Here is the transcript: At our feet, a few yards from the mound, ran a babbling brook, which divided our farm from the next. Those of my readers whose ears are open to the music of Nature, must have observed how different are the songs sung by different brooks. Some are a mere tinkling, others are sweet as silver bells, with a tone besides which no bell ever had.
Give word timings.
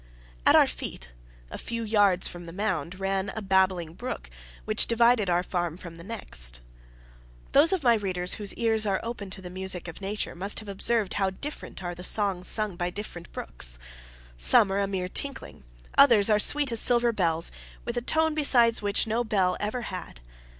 At 0.47 0.55
our 0.55 0.65
feet, 0.65 1.09
a 1.51 1.59
few 1.59 1.83
yards 1.83 2.27
from 2.27 2.47
the 2.47 2.51
mound, 2.53 2.99
ran 2.99 3.29
a 3.35 3.41
babbling 3.43 3.93
brook, 3.93 4.31
which 4.65 4.87
divided 4.87 5.29
our 5.29 5.43
farm 5.43 5.77
from 5.77 5.97
the 5.97 6.03
next. 6.03 6.59
Those 7.51 7.71
of 7.71 7.83
my 7.83 7.93
readers 7.93 8.33
whose 8.33 8.55
ears 8.55 8.87
are 8.87 8.99
open 9.03 9.29
to 9.29 9.43
the 9.43 9.51
music 9.51 9.87
of 9.87 10.01
Nature, 10.01 10.33
must 10.33 10.57
have 10.57 10.67
observed 10.67 11.13
how 11.13 11.29
different 11.29 11.83
are 11.83 11.93
the 11.93 12.03
songs 12.03 12.47
sung 12.47 12.75
by 12.77 12.89
different 12.89 13.31
brooks. 13.31 13.77
Some 14.37 14.71
are 14.71 14.79
a 14.79 14.87
mere 14.87 15.07
tinkling, 15.07 15.65
others 15.99 16.31
are 16.31 16.39
sweet 16.39 16.71
as 16.71 16.79
silver 16.79 17.11
bells, 17.11 17.51
with 17.85 17.95
a 17.95 18.01
tone 18.01 18.33
besides 18.33 18.81
which 18.81 19.05
no 19.05 19.23
bell 19.23 19.55
ever 19.59 19.83
had. 19.83 20.19